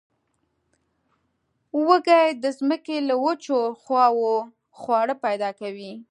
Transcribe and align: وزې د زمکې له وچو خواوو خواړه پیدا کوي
وزې 1.87 2.23
د 2.43 2.45
زمکې 2.57 2.97
له 3.09 3.15
وچو 3.25 3.59
خواوو 3.81 4.33
خواړه 4.79 5.15
پیدا 5.25 5.49
کوي 5.59 5.91